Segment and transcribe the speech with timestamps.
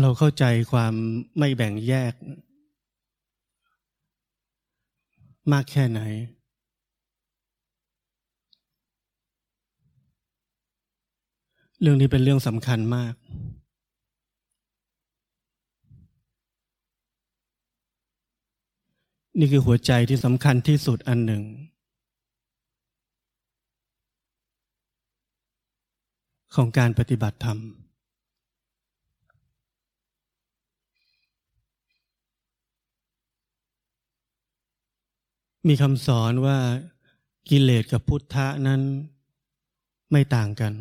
[0.00, 0.94] เราเข้าใจความ
[1.38, 2.14] ไม่แบ่งแยก
[5.52, 6.00] มากแค่ไหน
[11.80, 13.14] เรื่องนี้เป็นเรื่องสำคัญมาก
[19.38, 21.42] นี่คือหัวใจที่สำคัญที่สุดอันหนึ่ง
[26.54, 27.83] ของการปฏิบัติธรรม
[35.68, 36.58] มีคำสอนว่า
[37.48, 38.80] กิเลสกับพุทธะนั้น
[40.10, 40.72] ไม่ต่างกัน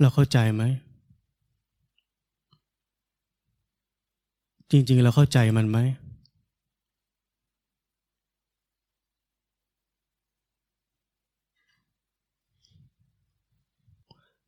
[0.00, 0.62] เราเข้าใจไหม
[4.70, 5.78] จริง ๆ เราเข้าใจมันไหม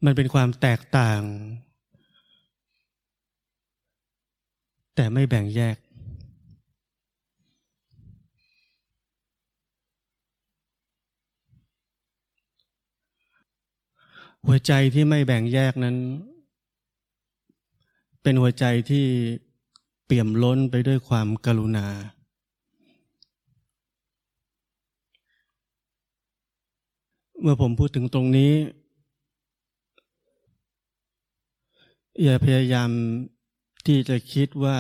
[0.05, 1.23] มันเป็นความแตกต่าง
[4.95, 5.77] แต่ไม่แบ่งแยก
[14.47, 15.97] หัวใจที่ไม่แบ่งแยกนั้น
[18.23, 19.07] เป็นหัวใจที่
[20.05, 21.87] เปี่ยมล้นไปด้วยความกรุณา
[27.41, 28.53] เมื่อผมพูดถึงตรงนี้
[32.23, 32.91] อย่าพยายาม
[33.87, 34.79] ที่จะคิดว่า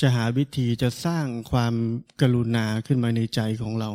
[0.00, 1.74] จะหาวิธีจะสร้างความ
[2.20, 3.90] กรุณาขึ้นมาในใจของเรา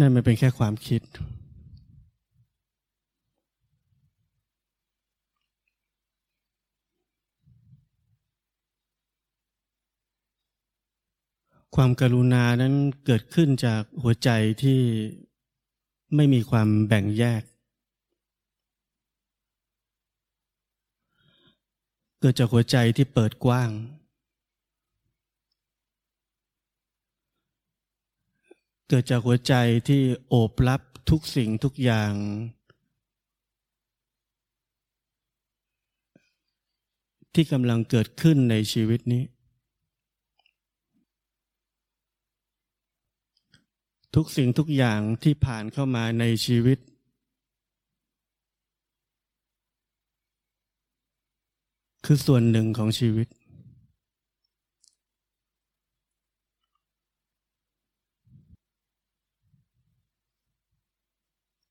[0.00, 1.02] นั่นมันเป็นแค่ความคิด
[11.76, 14.30] ความกรุณานั้นเกิดขึ้นจากหัวใจ
[14.62, 14.80] ที่
[16.16, 17.42] ไม่มีความแบ่งแยก
[22.24, 23.70] เกิดจากหัวใจที่เปิดกว้าง
[28.88, 29.54] เกิดจากหัวใจ
[29.88, 30.80] ที่โอบรับ
[31.10, 32.12] ทุกสิ่งทุกอย่าง
[37.34, 39.24] ที่กำลังเกิดขึ้นในชีวิตนี้
[44.14, 46.78] ทุกสิ่งทุกอย่างที่ผ่านเข้ามาในชีวิต
[52.04, 53.26] คือส่วนหนึ่งของชีวิต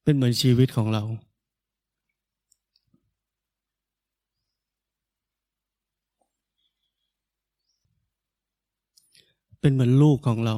[0.04, 1.04] เป็นเหมือนชีวิตของเรา
[9.60, 10.56] เป็นเหมือนลูกของเรา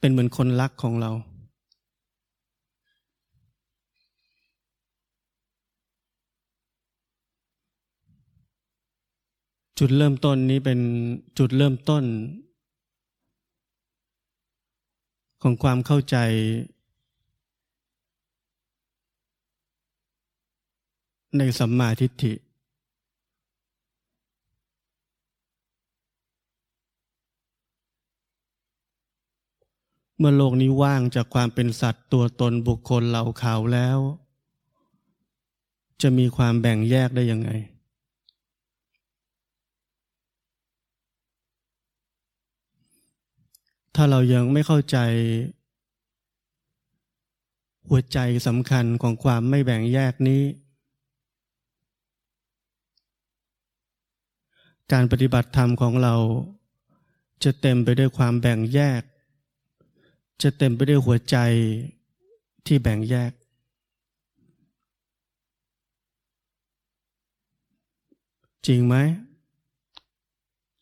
[0.00, 1.12] เป็นเหมือนคนรักของเรา
[9.78, 10.80] จุดเริ่มต้นนี้เป็น
[11.38, 12.04] จุดเริ่มต้น
[15.42, 16.16] ของความเข้าใจ
[21.38, 22.32] ในสัมมาทิฏฐิ
[30.18, 33.98] เมื่อโลกนี้ว่างจากความเป็นสัตว์ตัวตนบุคคลเหล่าเขาแล้ว
[36.02, 37.50] จะมีความแบ่งแยกได้ยังไง
[44.00, 44.98] ถ้าเรายังไม่เข้าใจ
[47.88, 50.42] หัวใจสำคัญของความไม่แบ่งแยกนี้
[54.92, 56.14] การปฏิบัติธรรมของเรา
[57.44, 59.02] จะเต็มไปด้วยความแบ่งแยก
[60.42, 61.36] จะเต็มไปด้วยหัวใจ
[62.66, 63.32] ที่แบ่งแยก
[68.66, 68.96] จริงไหม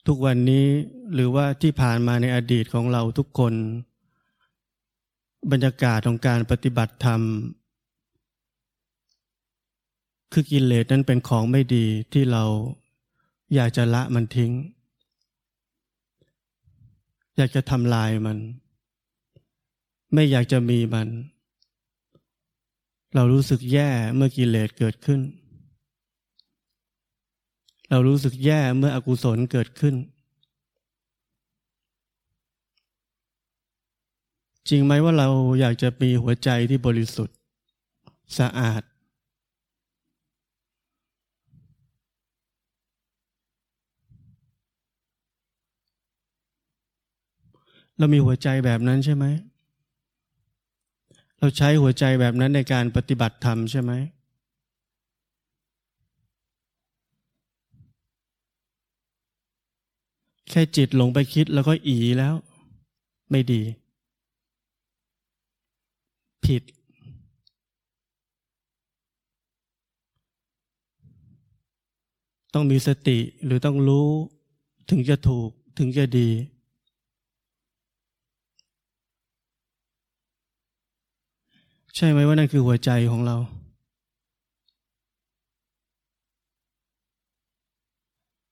[0.06, 0.66] ทุกวันนี้
[1.14, 3.54] หรือว่าที่ผ่านมาในอดีตของเราทุกคน
[5.50, 7.20] บรรยากาศของการปฏิบัติธรรม
[10.32, 12.44] คือกิเลสนั้นเป็นของไม่ดีที่เรา
[13.54, 14.52] อยากจะละมันทิ้ง
[17.36, 18.38] อยากจะทำลายมัน
[20.14, 21.08] ไม่อยากจะมีมัน
[23.14, 25.20] เรารู้สึกแย่เมื่อกิเลสเกิดขึ้น
[27.90, 29.94] เรารู้สึกแย่เมื่ออกุศลเกิดขึ้น
[34.68, 35.28] จริงไหมว่าเรา
[35.60, 37.36] อยากจะมีหัวใจที่บริสุทธิ์
[38.38, 38.82] สะอาด
[47.98, 49.24] เรามีหัวใจแบบนั้นใช่ไหม
[51.38, 53.92] เราใช้หัวใจแบบนั้นในการปฏิบัติธรรมใช่ไหม
[60.50, 62.34] แค่จิตหลงไปคิดแล้วก็อีแล้ว
[63.30, 63.62] ไม่ดี
[66.44, 66.62] ผิด
[72.54, 74.08] ต้องมีสติหรือต้องรู้
[74.90, 75.48] ถึงจะถูก
[75.78, 76.28] ถึงจะดี
[81.96, 83.36] ใช่ไหมว่านั่นคือหัวใจของเรา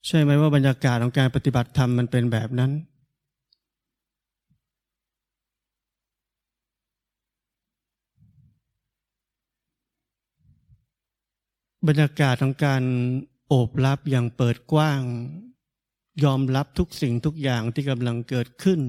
[0.07, 2.73] ใช่ไหมว่าบรรยากาศของการปฏิบัติธรรมมันเป็นแบบนั้น
[11.89, 12.83] บรรยากาศของการ
[13.49, 15.01] โอบรับอย่างเปิดกว้าง
[16.25, 18.81] ยอมรับทุกสิ่งทุกอย่างที่กำลังเกิดขึ้น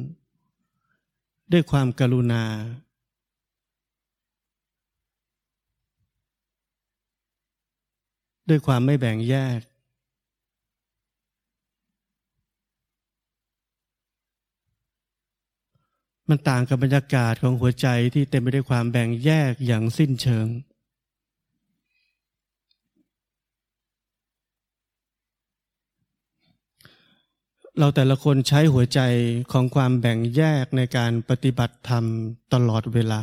[1.51, 2.45] ด้วยความกรุณา
[8.49, 9.59] ด้วยความไม่แบ่งแยก
[16.29, 20.47] มันต่างกับบรรยากาศของหัวใจที่เต็มไปด้วยความแบ่งแยกอย่างสิ้นเชิง
[27.79, 28.99] เราแต่ละคนใช้หัวใจ
[29.51, 32.05] ของความแบ่งแยกในการปฏิบัติธรรม
[32.53, 33.21] ตลอดเวลา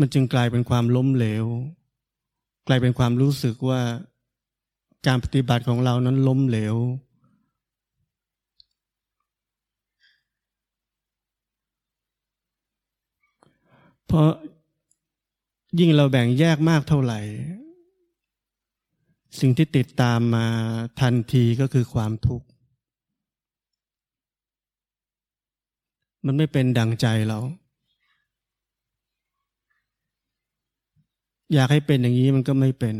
[0.00, 1.46] มันจึงกลายเป็นความล้มเหลว
[2.68, 3.80] กลายเป็นความรู้สึกว่า
[5.06, 6.76] การปฏิบัติของเรานั้นล้มเหลว
[14.06, 14.30] เพราะ
[15.78, 17.20] ยิ่งเราแบ่งแยกมากเท่าไหร่
[19.40, 20.46] สิ่งที่ติดตามมา
[21.00, 22.46] ทันทีก็คือความทุกข์
[26.24, 27.38] มันไม่เป็นดังใจเรา
[31.54, 32.96] อยากให้เป็นอย่างนี้มันก็ไม่เป็น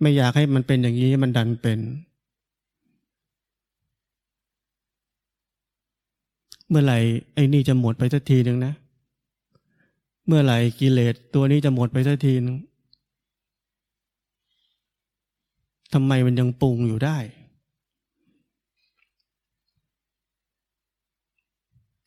[0.00, 1.78] ไม่อยากให้มันเป็นอย่างนี้มันดันเป็น
[6.68, 6.98] เมื่อไหร่
[7.34, 8.72] ไอ้นี่จะหมดไปสักทีหนึ่งนะ
[10.26, 12.56] เมื่อไหร่กิเลสตัวนี้จะหมดไปสักทีหนึ่ง
[15.94, 17.18] ทำไมมันยังปรุงอยู่ได้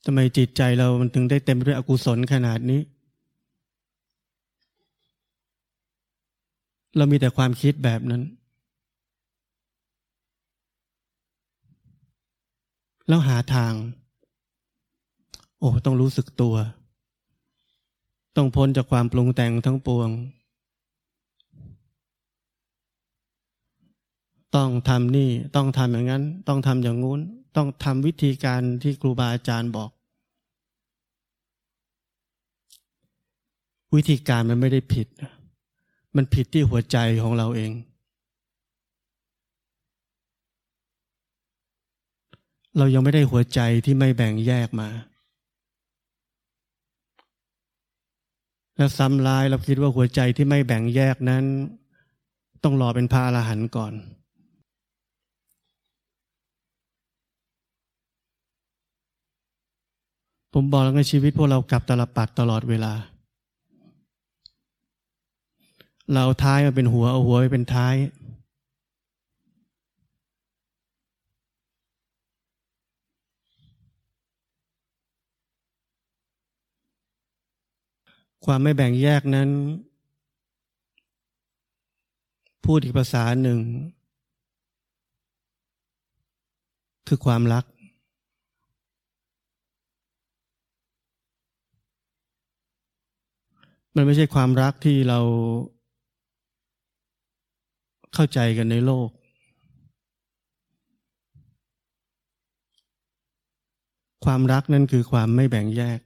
[0.05, 2.81] ทำไมจิตใจเรามันถึงได้เต็มไปด้วยอกุศลขนาดนี้
[6.97, 8.23] เรามีแต่ความคิดแบบนั้น
[13.07, 13.73] แล้วหาทาง
[15.59, 16.55] โอ้ ต้องรู้สึกตัว
[18.35, 20.09] ต้องพ้นจากความปรุงแต่งทั้งปวง
[24.55, 27.21] ต้องทำนี่ ต้องทำอย่างนั้น ต้องทำอย่างงู้น
[27.55, 29.89] ต้องทำวิธีการที่ครูบาอาจารย์บอก
[33.95, 35.07] วิธีการมันไม่ได้ผิด
[36.15, 37.71] มันผิดที่หัวใจของเราเอง
[42.77, 44.89] เรายังไม่ได้หัวใจที่ไม่แบ่งแยกมา
[48.77, 51.43] แล้วซ้ำร้ายเราคิดว่าหัวใจที่ไม่แบ่งแยกนั้น
[52.63, 53.93] ต้องรอเป็นพระอรหันต์ก่อน
[60.53, 62.93] ผมบอกแล้วในชีวิตพวกเรากลับตลปัดตลอดเวลา
[66.11, 67.95] เราท้ายมาเป็นหัว เอาหัวไปเป็นท้าย
[78.45, 79.49] ความไม่แบ่งแยกนั้น
[82.65, 83.59] พูดอีกภาษาหนึ่ง
[87.07, 87.65] คือความรัก
[93.95, 95.19] มันไม่ใช่ความรักที่เรา
[98.13, 99.09] เข้าใจกันในโลก
[104.25, 105.99] ความรักนั่นคือความไม่แบ่งแยก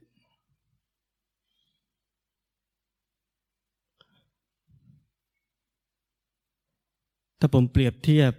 [7.40, 8.32] ถ้าผมเปรียบเทียบ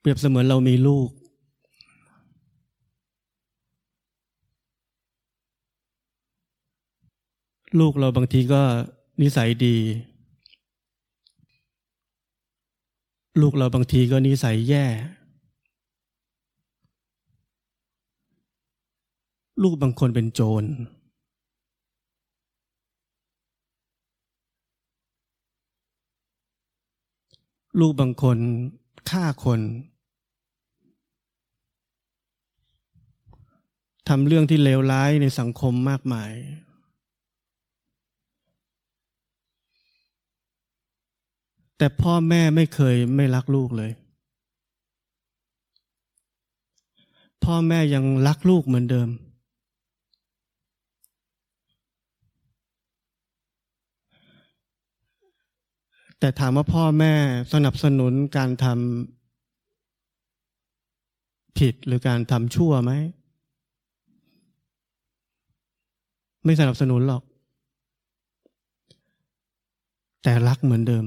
[0.00, 1.08] เปรียบเสมือนเรามีลูก
[7.80, 8.62] ลูกเราบางทีก็
[9.22, 9.76] นิสัยดี
[13.40, 14.86] ลูกเราบางทีก็นิสัยแย่
[19.62, 20.64] ลูกบางคนเป็นโจร
[27.80, 28.38] ลูกบางคน
[29.10, 29.60] ฆ่าคน
[34.08, 36.32] ทำเรื่องที่เลวร้ายในสังคมมากมาย
[41.78, 43.90] แต่พ่อแม่ไม่เคยไม่รักลูกเลย
[47.44, 49.08] พ่อแม่ยังรักลูกเหมือนเดิม
[56.18, 57.12] แต่ถามว่าพ่อแม่
[57.52, 62.92] สนับสนุนการทำผิดหรือการทำชั่วไหม
[66.44, 67.22] ไม่สนับสนุนหรอก
[70.22, 71.04] แต่รักเหมือนเดิม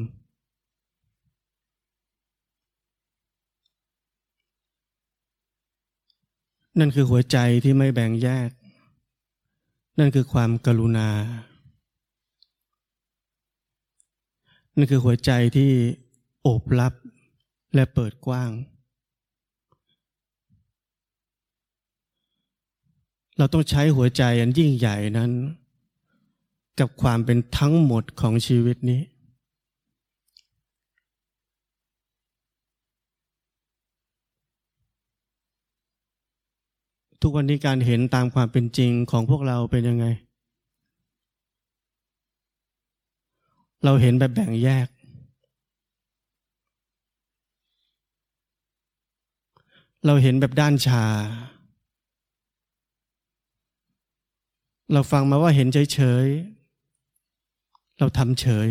[6.80, 8.50] นั่นคือหัวใจที่ไม่แบ่งแยก
[10.00, 11.10] นั่นคือความกรุณา
[14.76, 15.72] นั่นคือหัวใจที่
[16.42, 16.94] โอบรับ
[17.76, 18.52] และเปิดกว้าง
[23.38, 25.32] เราต้องใช้หัวใจอันยิ่งใหญ่นั้น
[26.80, 29.02] กับความเป็นทั้งหมดของชีวิตนี้
[37.22, 40.06] ทุกวันนี้การเห็นตามความเป็นจริงของพวกเราเป็นยังไง
[43.84, 44.88] เราเห็นแบบแบ่งแยก
[50.06, 51.06] เราเห็นแบบด้านชา
[54.94, 58.70] เราฟังมาว่าเห็นเฉยๆเราทำเฉย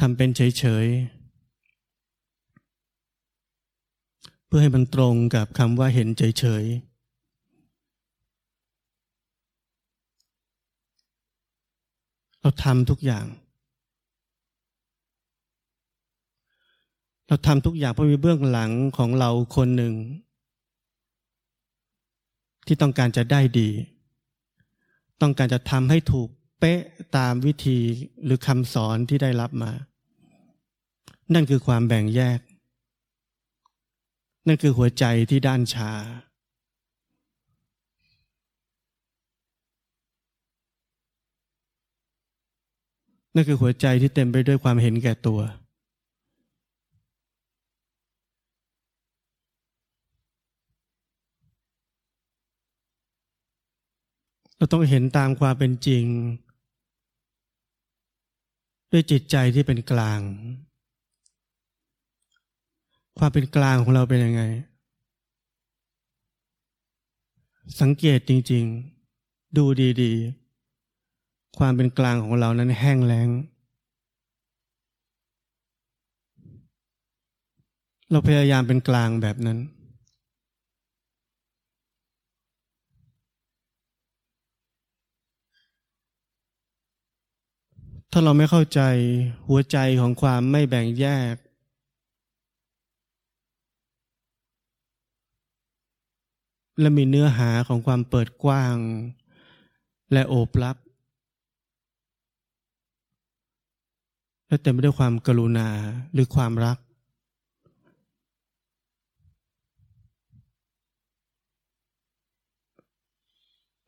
[0.00, 1.13] ทำเป็นเฉยๆ
[4.56, 6.80] พื่อให้มันตรงกับคำว่าเห็นเฉยๆ
[12.40, 13.26] เราทำทุกอย่าง
[17.28, 19.94] เราทำทุกอย่างเพราะมีเบื้องหลังของเราคนหนึ่ง
[22.66, 23.70] ที่ต้องการจะได้ดี
[25.20, 26.28] ต้องการจะทำให้ถูก
[26.60, 26.80] เป๊ะ
[27.16, 27.78] ตามวิธี
[28.24, 29.72] หรือคำสอนที่ได้รับมา
[31.34, 32.40] นั่นคือความแบ่งแยก
[34.46, 35.92] นั่นคือหัวใจที่ด้านชา
[43.34, 45.40] นั่นคือหัวใจที่เต็มไปด้วยความเห็นแก่ตัว
[54.56, 56.04] เราต้องเห็นตามความเป็นจริง
[58.90, 60.20] ด้วยจิตใจที่เป็นกลาง
[63.18, 64.42] ความเป็นกลางของเราเป็นยังไง
[67.80, 68.64] สังเกตจริง
[69.10, 69.64] ๆ ดู
[70.02, 70.12] ดี
[70.84, 73.28] ๆ ความเป็นกลางของเรานั้นแห้งแล้ง
[78.10, 79.58] เราพยายามเป็นกลางแบบนั้น
[88.10, 88.80] ถ้าเราไม่เข้าใจ
[89.48, 91.34] หัวใจของความไม่แบ่งแยก
[96.80, 98.76] และมีเนื้อหาของความเปิดกว้าง
[100.12, 100.76] และโอบรับ
[104.48, 105.68] และเต็มไปด้วยความกรุณา
[106.12, 106.78] หรือความรัก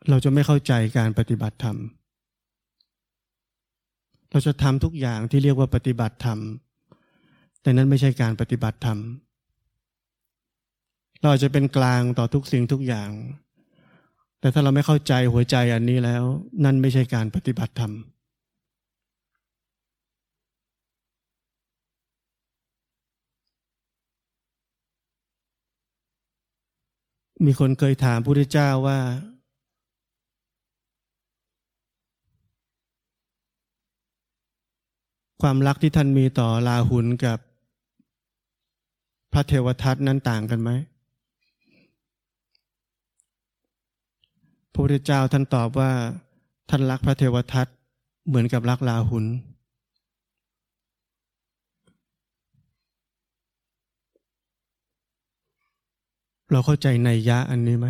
[0.08, 1.76] เราจะไม่เข้าใจการปฏิบัติธรรม
[4.30, 6.38] เราจะทำทุกอย่างที่เรียกว่าปฏิบัติธรรม
[7.60, 8.98] แต่นั้นไม่ใช่การปฏิบัติธรรม
[11.22, 13.10] เราจะเป็นกลางต่อทุกสิ่งทุกอย่าง
[14.40, 16.22] แต่ถ้าเราไม่เข้าใจหัวใจอันนี้แล้ว
[16.64, 17.92] นั่นไม่ใช่การปฏิบัติธรรม
[27.44, 28.98] มีคนเคยถามพระพุทธเจ้าว่า
[35.42, 37.38] ความรักที่ท่านมีต่อลาหุนกับ
[39.32, 40.70] พระเทวทัตนั้นต่างกันไหม
[44.76, 45.90] ระพุทธเจ้าท่านตอบว่า
[46.70, 47.66] ท่านรักพระเทวทัต
[48.26, 49.24] เหมือนกับรักลาหุน
[56.50, 57.88] เราเข้าใจในยะอันนี้ไหม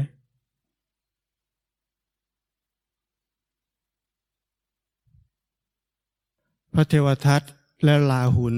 [6.74, 7.42] พระเทวทัต
[7.84, 8.56] และลาหุน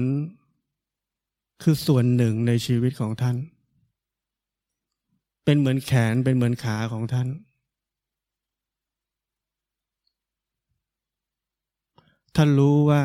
[1.61, 3.35] คือส่วนหนึ่งในชีวิตของท่าน
[5.43, 7.29] เป็นเหมือนแขนเป็นเหมือนขาของท่าน
[12.41, 13.01] ท่านรู้ว่า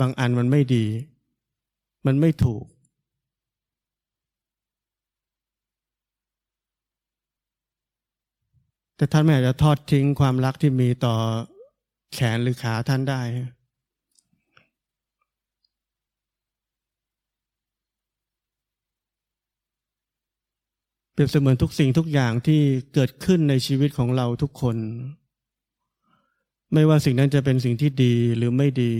[0.00, 0.84] บางอันมันไม่ดี
[2.06, 2.64] มันไม่ถูก
[8.96, 11.16] แต่ท่านไม่อาจจะทอดทิ้งความรักที่มีต่อ
[12.12, 13.20] แขนหรือขาท่านได้
[21.12, 22.60] เปรียบเสมือนทุกสิ่งทุกอย่างที่
[22.94, 24.78] เกิดขึ้นในชีวิตของเราทุกคน
[26.72, 28.94] ไม่ว่าสิ่งนั้นจะเป็นสิ่งที่ดีหรือไม่ดี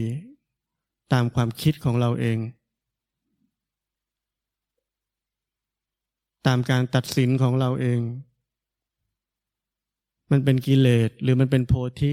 [1.12, 2.38] ตามความคิดของเราเอง
[6.46, 8.00] ตามการตัดสินของเราเอง
[10.30, 12.12] มันเป็นกิเลสหรือมันเป็นโพธิ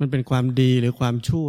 [0.00, 1.48] มันเป็นความดีหรือความชั่ว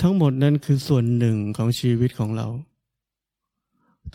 [0.00, 2.46] ทั้งหมดนั้นคือส่วนหนึ่งของชีวิตของเรา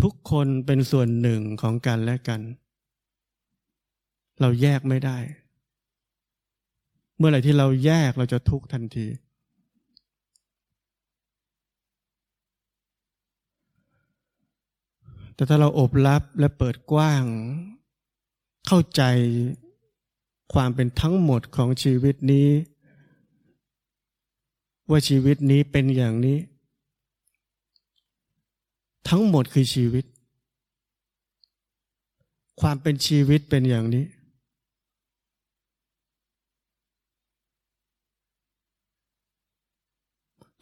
[0.01, 2.41] ทุกคนเป็นส่วนหนึ่งของกันและกัน
[4.41, 5.17] เราแยกไม่ได้
[7.17, 9.07] เมื่อไหร่ที่เราแยกเราจะทุกข์ทันที
[15.35, 17.23] แต่ถ้าเราอบรับและเปิดกว้าง
[18.67, 19.01] เข้าใจ
[20.53, 22.47] ความเป็นทั้งหมดของชีวิตนี้
[24.89, 26.37] ว่าชีวิตนี้เป็นอย่างนี้
[29.09, 30.05] ทั้งหมดคือชีวิต
[32.61, 34.05] ความเป็นชีวิตเป็นอย่างนี้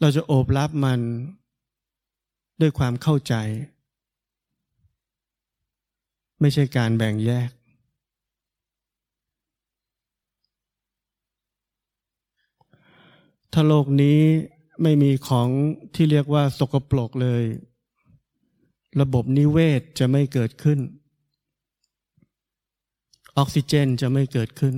[0.00, 1.00] เราจะโอบรับมัน
[2.60, 3.34] ด้วยความเข้าใจ
[6.40, 7.50] ไม่ใช่การแบ่งแยก
[13.52, 14.20] ถ้าโลกนี้
[14.82, 15.48] ไม่มีของ
[15.94, 17.44] ที่เรียกว่าสกปรกเลย
[19.00, 20.78] ระบบนิเวศจะไม่เกิดขึ้น
[23.36, 24.74] ออกซิเจนจะไม่เกิดขึ้น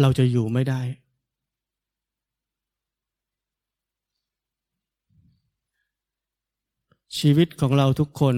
[0.00, 0.82] เราจะอยู่ไม่ได้
[7.18, 8.36] ชีวิตของเราทุกคน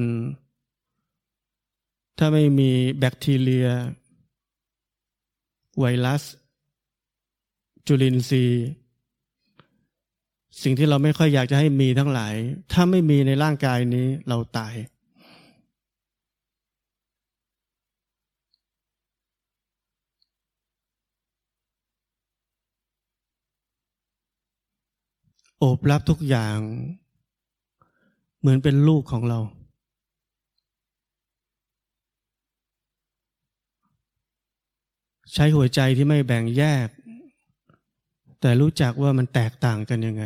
[2.18, 3.68] ถ้าไม่มีแบคทีเรีย
[5.78, 6.22] ไวรัส
[7.86, 8.64] จุลินทรีย์
[10.62, 12.34] สิ่งที่เราไม่ค่อยอยากจะให้มีทั้งหลาย
[12.72, 14.74] ถ้าไม่มีในร่างกายนี้เราตาย
[25.58, 26.58] โอบรับทุกอย่าง
[28.40, 29.38] เหมือนเป็นลูกของเรา
[35.32, 36.88] ใช้หัวใจที่ไม่แบ่งแยก
[38.44, 40.24] แต่รู้จักว่ามันแตกต่างกันยังไง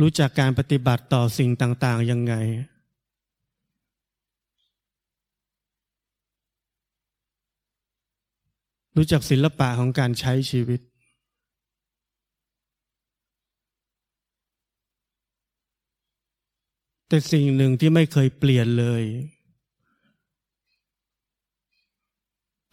[0.00, 2.34] รู้จักการปฏิบัติต่อสิ่งต่าง ๆ ยังไง
[8.96, 10.80] รู้จักศิลปะของการใช้ชีวิต
[17.08, 19.04] แต่สิ่งหนึ่งที่ไม่เคยเปลี่ยนเลย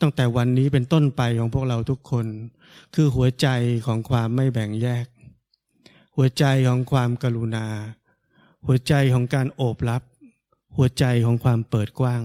[0.06, 2.26] ตั้งแต่วันนี้เป็นต้นไปของพวกเราทุกคน
[2.96, 3.48] คือหัวใจ
[3.86, 5.06] ของความไม่แบ่งแยก
[6.16, 7.66] หัวใจของความกรุณา
[8.66, 10.02] หัวใจของการโอบรับ
[10.78, 12.22] หัวใจของความเปิดกว้าง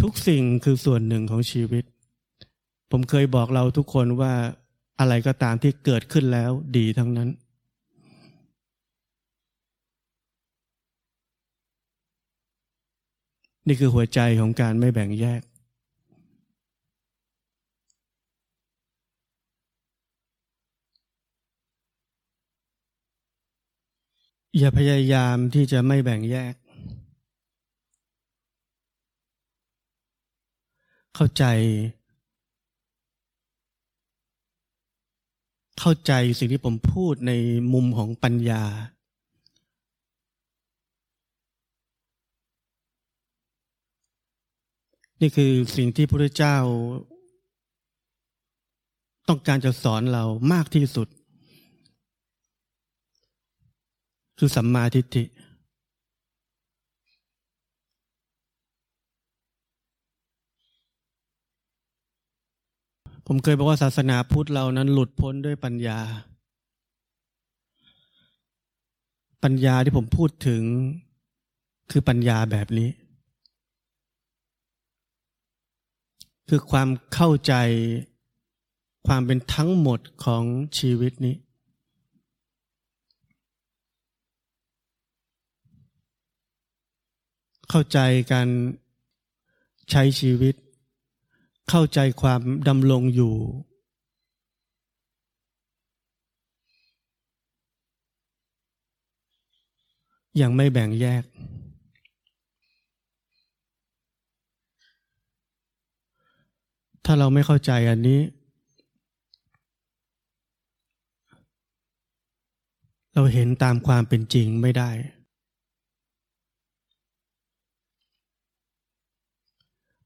[0.00, 1.84] ทุกสิ่งคือส่วนหนึ่งของชีวิต
[2.90, 4.34] ผมเคยบอกเราทุกคนว่า
[5.00, 7.28] อะไรก็ตามที่เกิดขึ้นแล้วดีทั้งนั้น
[13.66, 15.42] นี่คือหัวใจของการไม่แบ่งแยก
[24.58, 26.54] อย่าพยายามที่จะไม่แบ่งแยก
[31.14, 31.44] เข้าใจ
[35.80, 37.32] เข้าใจสิ่งที่ผมพูดใน
[37.72, 38.62] มุมของปัญญา
[45.20, 46.56] นี่คือสิ่งที่พระเจ้า
[49.28, 51.08] ต้องการจะสอนเรามากที่สุด
[54.38, 55.24] คือสัมมาทิฏฐิ
[63.26, 65.98] ผมเคยบอกว่าศาสนาพุทธเรานั้นหลุดพ้นด้วยปัญญา
[69.42, 70.62] ปัญญาที่ผมพูดถึง
[71.90, 72.90] คือปัญญาแบบนี้
[76.48, 77.54] คือความเข้าใจ
[79.06, 80.44] ความเป็นทั้งหมดของ
[80.78, 81.36] ชีวิตนี้
[87.70, 87.98] เข้าใจ
[88.32, 88.48] การ
[89.90, 90.54] ใช้ชีวิต
[91.70, 93.34] เข้าใจความดำรงอยู่
[100.36, 101.24] อย่างไม่แบ่งแยก
[107.04, 108.20] ถ้าเราไม่เข้าใจอันนี้
[113.14, 114.90] เราเห็นตามความเป็นจริงไม่ได้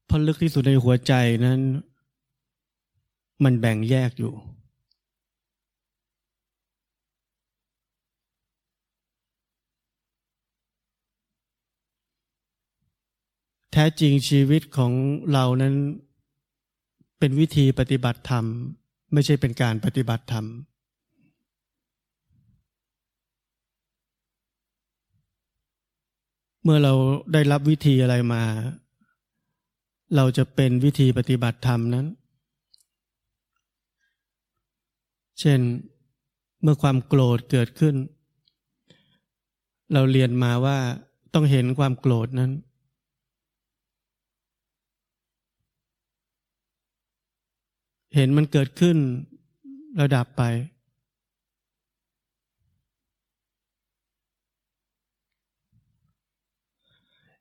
[0.13, 1.13] พราะลึกที่สุดในหัวใจ
[1.45, 1.59] นั้น
[3.43, 4.33] มันแบ่งแยกอยู่
[13.71, 14.91] แท้จริงชีวิตของ
[15.33, 15.73] เรานั้น
[17.19, 18.45] เป็นวิธีปฏิบัติธรรม
[19.13, 20.45] ไม่ใช่เป็นการปฏิบัติธรรม
[26.63, 26.93] เมื่อเรา
[27.33, 28.43] ได้รับวิธีอะไรมา
[30.15, 32.05] เราจะเป็นวิธีปฏิบัติธรรมนั้น
[35.39, 35.59] เช่น
[36.61, 37.95] เมื่อความโกรธเกิดขึ้น
[39.93, 40.77] เราเรียนมาว่า
[41.33, 42.51] ต้องเห็นความโกรธนั้น
[48.15, 48.97] เห็นมันเกิดขึ้น
[49.95, 50.43] แล้วดับไป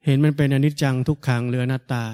[0.05, 2.05] เห็นมันเป็นอนิจจังทุกขังเรือนัตตา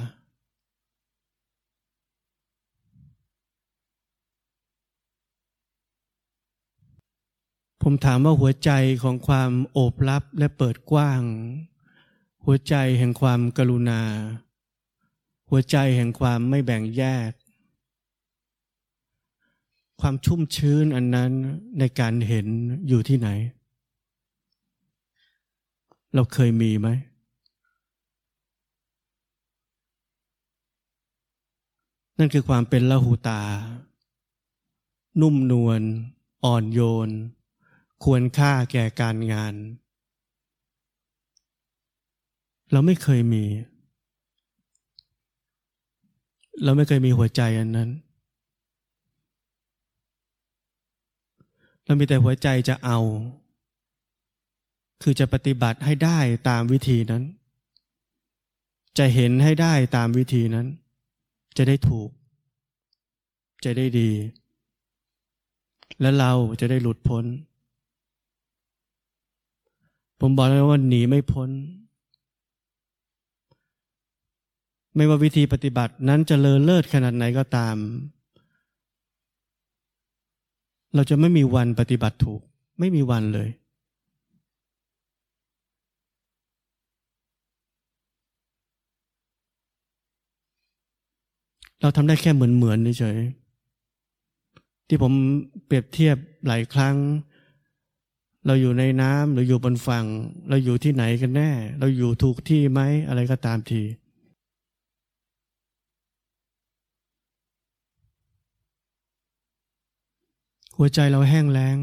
[7.88, 8.70] ผมถามว่าหัวใจ
[9.03, 11.22] ของความโอบรับและเปิดกว้าง
[12.44, 14.03] หัวใจแห่งความกรุณา
[15.51, 17.31] หัวใจแห่งความไม่แบ่งแยก
[20.01, 21.31] ความชุ่มชื้นอันนั้น
[21.79, 22.46] ในการเห็น
[22.88, 23.29] อยู่ที่ไหน
[26.14, 26.88] เราเคยมีไหม
[32.18, 33.42] นั่นคือความเป็นละหูตา
[35.20, 35.81] นุ่มนวล
[36.44, 37.11] อ่อนโยน
[38.05, 39.55] ควรค่าแก่การงาน
[42.73, 43.45] เราไม่เคยมี
[46.65, 47.91] เราไม่เคยมีหัวใจอันนั้น
[51.85, 52.99] เรามีแต่หัวใจจะเอา
[55.03, 57.23] คือจะปฏิบัติให้ได้ตามวิธีนั้น
[58.99, 60.67] จะเห็นให้ได้ตามวิธีนั้น
[61.57, 62.11] จะได้ถูก
[63.65, 64.11] จะได้ดี
[66.01, 67.25] และเราจะได้หลุดพ้น
[70.20, 71.50] ผมบอกแล้วว่าหนีไม่พ้น
[74.96, 77.76] ไม่ว่าวิธีปฏิบัตินั้นจะเลอเลิศขนาดไหนก็ตาม
[80.94, 82.40] เราจะไม่มีวันปฏิบัติถูก
[82.79, 83.48] ไม่มีวันเลย
[91.81, 93.18] เราทำได้แค่เหมือนเหมือนเฉย
[94.88, 95.12] ที่ผม
[95.66, 96.94] เปรียบเทียบหลายครั้ง
[98.47, 100.05] เราอยู่ในน้ำหรืออยู่บนฝั่ง
[100.49, 103.83] เราอยู่ที่ไหนกันแน่ เราอยู่ถูกที่ไหมอะไรก็ตามที
[110.77, 111.77] หัวใจเราแห้งแล้ง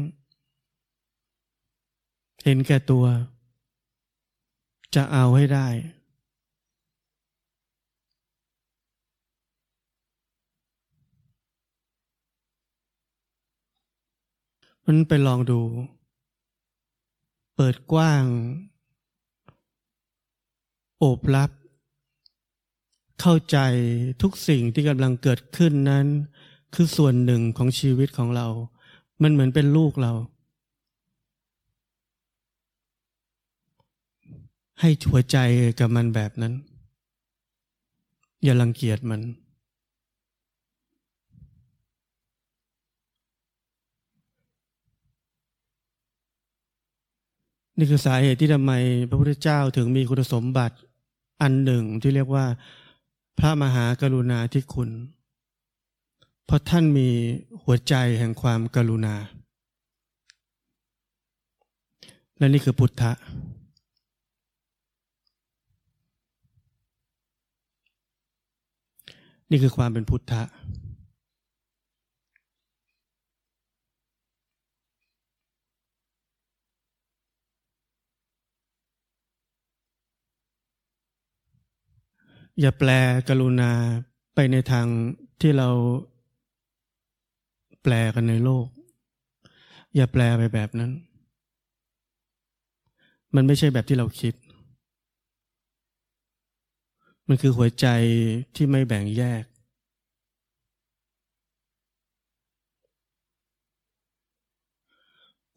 [2.44, 3.04] เห็นแก่ตัว
[4.94, 5.66] จะเอาให้ได้
[14.86, 15.60] มันไปลองดู
[17.56, 18.24] เปิดกว้าง
[20.98, 21.50] โอบรับ
[23.20, 23.58] เข้าใจ
[24.22, 26.06] ทุกสิ่งที่กำลังเกิดขึ้นนั้น
[26.74, 28.46] คือส่วนหนึ่งของชีวิตของเรา
[29.22, 30.12] มันเหมือนเป็นลูกเรา
[34.80, 35.36] ให้หัวใจ
[35.78, 36.54] กับมันแบบนั้น
[38.42, 39.20] อย่ารังเกียจมัน
[47.78, 48.72] นี่คือสาเหตุที่ทำไม
[49.08, 50.76] พระพุทธเจ้าถึงมีคุณสมบัติ
[51.42, 52.46] อันหนึ่งที่เรียกว่า
[53.38, 54.90] พระมหากรุณาธิคุณ
[56.46, 57.08] เพราะท่านมี
[57.62, 59.14] หัวใจแห่งความกรุณา
[62.38, 63.12] และนี่คือพุทธะ
[69.50, 70.42] นี่คือความเป็นพุทธะ
[82.60, 82.90] อย่าแปล
[83.28, 83.72] กรุณา
[84.34, 84.86] ไปในทาง
[85.40, 85.68] ที่เรา
[87.82, 88.66] แปลกันในโลก
[89.94, 90.92] อย่าแปลไปแบบนั้น
[93.34, 94.34] มันไม่ใช่แบบที่เราคิด
[97.28, 97.86] มันคือหัวใจ
[98.56, 99.44] ที่ไม่แบ่งแยก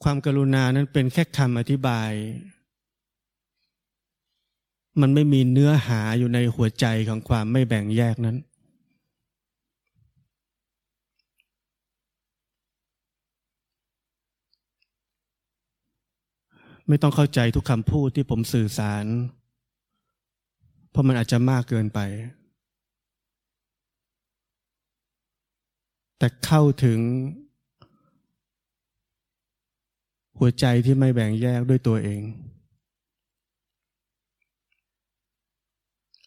[0.04, 2.12] ความกรุณานั้นเป็นแค่คำอธิบาย
[5.02, 8.38] มันไม่มีเนื้อหาอยู่ในหัวใจของความไม่แบ่งแยกนั้น
[16.88, 19.06] ไม่ต้องเข้าใจทุกคำพูดที่ผมสื่อสาร
[20.90, 22.00] เพราะมันอาจจะมากเกินไป
[26.18, 27.00] แต่เข้าถึง
[30.40, 32.22] หัวใจที่ไม่แบ่งแยกด้วยตัวเอง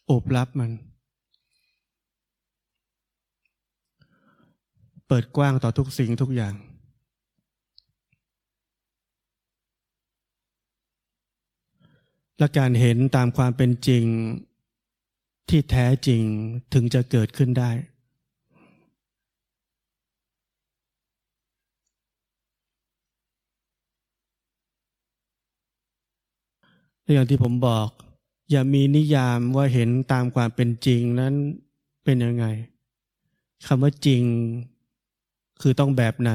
[0.11, 0.71] อบรับมัน
[5.07, 6.55] เปิดกว้างต่อทุกสิ่งทุกอย่าง
[12.37, 14.05] และการเห็นตามความเป็นจริง
[15.49, 16.21] ที่แท้จริง
[16.73, 17.71] ถึงจะเกิดขึ้นได้
[27.13, 27.89] อย่างที่ผมบอก
[28.51, 31.33] อย่ามีนิยามว่าเห็นตามความเป็นจริงนั้น
[32.03, 32.45] เป็นยังไง
[33.65, 34.23] คำว่าจริง
[35.61, 36.31] คือต้องแบบไหน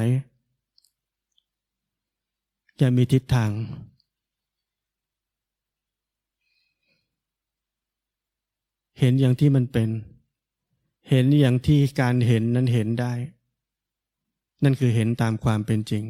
[2.78, 3.50] อย่ามีทิศทาง
[8.98, 9.88] เห็นอย่างที่มันเป็น
[11.10, 13.12] เห็นอย่างที่การเห็นนั้นเห็นได้
[14.62, 16.04] นั่นคือเห็นตามความเป็นจริง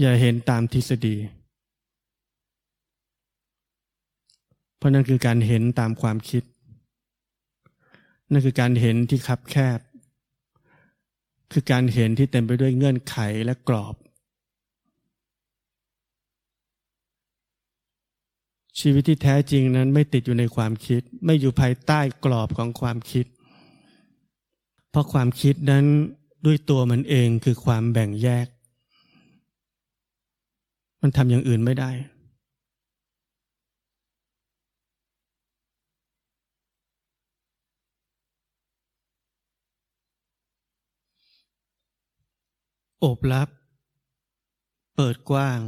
[0.00, 1.16] อย่าเห็นตามทฤษฎี
[4.73, 6.42] เพ ราะนั่นคือการเห็นตามความคิด
[8.30, 9.78] นั่นคือการเห็นที่คับแคบ
[11.52, 13.94] คือการเห็นที่เต็มไปด้วยเงื่อนไขและกรอบ
[18.80, 23.26] ชีวิตที่แท้จริงนั้นไม่ติดอยู่ในความคิด ไม่อยู่ภายใต้กรอบของความคิด
[24.90, 25.84] เพราะความคิดนั้น
[26.46, 28.46] ด้วยตัวมันเองคือความแบ่งแยก
[31.02, 31.90] มันทำอย่างอื่นไม่ได้
[42.93, 43.48] โอบรับ
[44.96, 45.60] เปิดกว้าง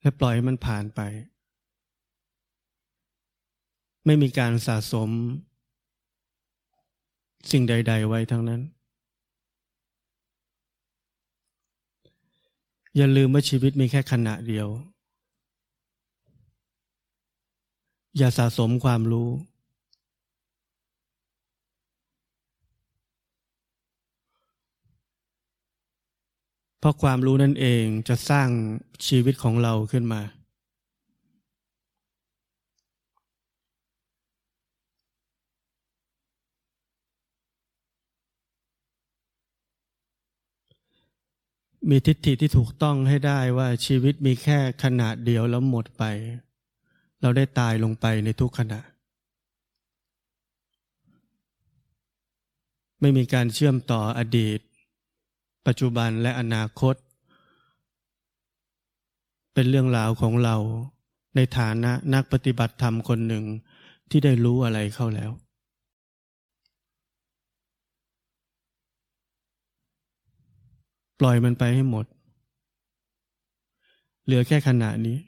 [0.00, 1.00] และปล่อยมันผ่านไป
[4.06, 5.10] ไม่มีการสะสม
[7.50, 8.62] สิ่งใด ๆ ไว้ทั้งนั้น
[12.96, 14.68] อย่าลืมว่าชีวิตมีแค่ขณะเดียว
[18.16, 19.30] อย่าสะสมความรู้
[26.78, 28.48] เพราะความรู้นั่นเองจะสร้าง
[29.06, 30.22] ชีวิตของเราขึ้นมา
[41.90, 46.04] มีทิฏฐิที่ถูกต้องให้ได้ว่าชีวิตมีแค่ขนาดเดียวแล้วหมดไป
[47.20, 48.80] เราได้ตายลงไปในทุกขณะ
[53.00, 54.60] ไม่มีการเชื่อมต่ออดีต
[55.66, 56.94] ปัจจุบันและอนาคต
[59.54, 60.56] เป็นเรื่องราวของเรา
[61.36, 63.44] ในฐานะนักปฏิบัติธรรมคนหนึ่ง
[64.10, 65.30] ที่ได้รู้อะไรเข้าแล้ว
[71.20, 72.06] ปล่อยมันไปให้หมด
[74.24, 75.18] เหลือแค่ขณะนี้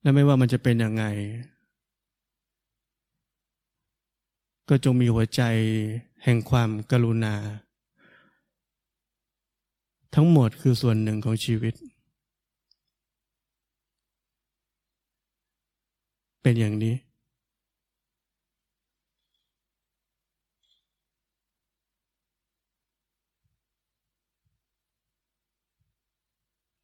[0.00, 1.04] และไม่ว่ามันจะเป็นยังไง
[4.68, 5.42] ก็จงมีหัวใจ
[6.24, 7.34] แห่งความกรุณา
[10.14, 11.74] ทั้งหมดคือส่วนหนึ่งของชีวิต
[16.42, 16.94] เป็นอย่างนี้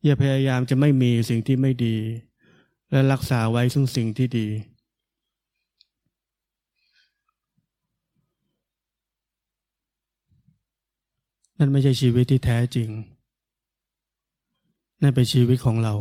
[0.05, 1.97] อย่าพยายามจะไม่มีสิ่งที่ไม่ดี
[2.91, 4.47] และรักษาไว้ซึ่งสิ่งที่ดี
[11.59, 12.89] นั่นไม่ใช่ชีวิตที่แท้จริง
[15.03, 15.95] นั่นเป็นชีวิตของเรา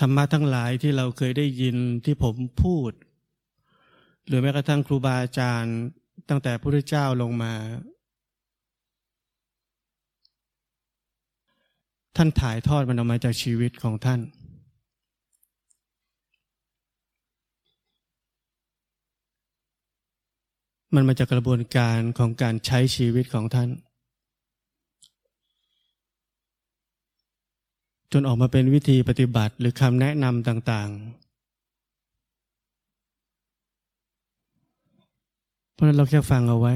[0.00, 2.92] ธรรมะทั้งหลายที่เราเคยได้ยินที่ผมพูด
[4.26, 5.76] หรือแม้กระทั่งครูบาอาจารย์
[6.28, 7.52] ตั้งแต่พระพุทธเจ้าลงมา
[12.16, 14.20] ท่านถ่ายทอดมันออกมาจากชีวิตของท่าน
[20.96, 23.68] มันมาจากกระบวนการของการใช้ชีวิตของท่าน
[28.12, 31.26] จนออกมาเป็นวิธีปฏิบัติหรือคำแนะนำต่างๆ
[35.72, 36.74] เพราะนั้นเราแค่ฟังเอาไว้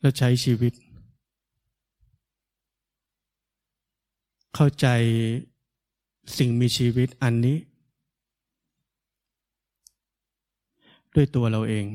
[0.00, 0.72] แล้วใช้ชีวิต
[4.54, 4.86] เข้าใจ
[6.36, 7.56] สิ่งมีชีวิตอันนี้
[11.14, 11.86] ด้วยตัวเราเอง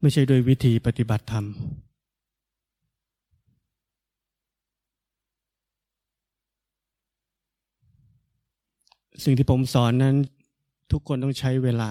[0.00, 1.46] ไม่ใช่ด้วยวิธีปฏิบัติธรรม
[9.24, 10.16] สิ่งที่ผมสอนนั้น
[10.90, 11.90] ทุกคนต้องใช้เวลา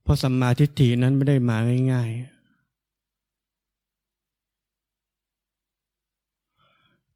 [0.11, 1.57] ราะสัมมาทิฏฐินั้นไม่ได้มา
[1.93, 2.41] ง่าย ๆ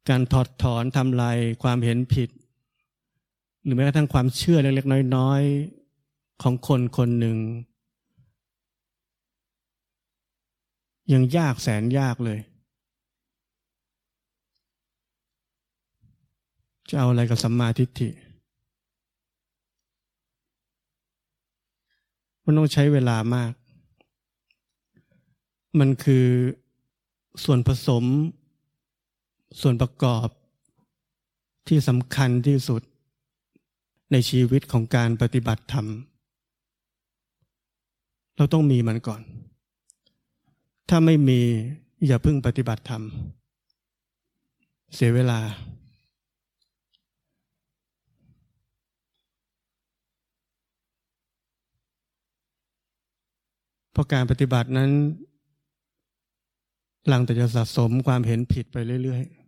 [0.08, 2.30] การถอดถอนทำลายความเห็นผิด
[3.62, 7.38] หรือแม้กระทั่งความเชื่อเล็กๆ น้อยๆ ของคนคนหนึ่ง
[11.12, 12.38] ยังยากแสนยากเลย
[16.88, 18.08] จะเอาอะไรกับสัมมาทิฏฐิ
[22.48, 23.52] มันต้องใช้เวลามาก
[25.78, 26.26] มันคือ
[27.44, 28.04] ส่วนผสม
[29.60, 30.28] ส่วนประกอบ
[31.68, 32.82] ที่สำคัญที่สุด
[34.12, 35.86] ในชีวิตของการปฏิบัติธรรม
[38.36, 39.22] เราต้องมีมันก่อน
[40.88, 41.40] ถ้าไม่มี
[42.06, 43.02] อย่าพึ่งปฏิบัติธรรม
[44.94, 45.40] เสียเวลา
[53.96, 54.90] เพราะการปฏิบัตินั้น
[57.08, 59.45] หลังแต่จะสะสมความเห็นผิดไปเรื่อยๆ